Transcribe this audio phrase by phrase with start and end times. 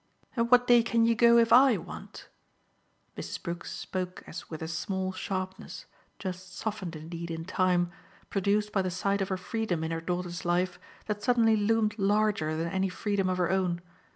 [0.35, 2.27] "And what day can you go if I want?"
[3.15, 3.43] Mrs.
[3.43, 5.85] Brook spoke as with a small sharpness
[6.17, 7.91] just softened indeed in time
[8.31, 12.57] produced by the sight of a freedom in her daughter's life that suddenly loomed larger
[12.57, 13.79] than any freedom of her own.